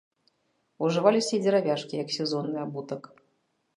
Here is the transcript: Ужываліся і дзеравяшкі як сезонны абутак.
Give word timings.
Ужываліся 0.87 1.29
і 1.37 1.39
дзеравяшкі 1.43 1.93
як 2.03 2.09
сезонны 2.17 2.57
абутак. 2.67 3.03